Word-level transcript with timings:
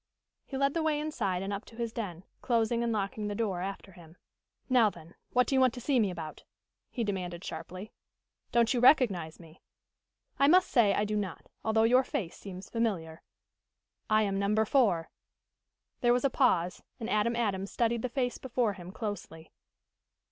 He 0.47 0.57
led 0.57 0.73
the 0.73 0.81
way 0.81 0.99
inside 0.99 1.43
and 1.43 1.53
up 1.53 1.63
to 1.65 1.75
his 1.75 1.93
den, 1.93 2.23
closing 2.41 2.83
and 2.83 2.91
locking 2.91 3.27
the 3.27 3.35
door 3.35 3.61
after 3.61 3.91
him. 3.91 4.17
"Now, 4.67 4.89
then, 4.89 5.13
what 5.29 5.45
do 5.45 5.53
you 5.53 5.61
want 5.61 5.75
to 5.75 5.79
see 5.79 5.99
me 5.99 6.09
about?" 6.09 6.43
he 6.89 7.03
demanded 7.03 7.43
sharply. 7.43 7.91
"Don't 8.51 8.73
you 8.73 8.79
recognize 8.79 9.39
me?" 9.39 9.61
"I 10.39 10.47
must 10.47 10.71
say 10.71 10.95
I 10.95 11.05
do 11.05 11.15
not, 11.15 11.45
although 11.63 11.83
your 11.83 12.03
face 12.03 12.35
seems 12.35 12.67
familiar." 12.67 13.21
"I 14.09 14.23
am 14.23 14.39
Number 14.39 14.65
Four." 14.65 15.11
There 15.99 16.13
was 16.13 16.25
a 16.25 16.31
pause, 16.31 16.81
and 16.99 17.07
Adam 17.07 17.35
Adams 17.35 17.69
studied 17.71 18.01
the 18.01 18.09
face 18.09 18.39
before 18.39 18.73
him 18.73 18.91
closely. 18.91 19.51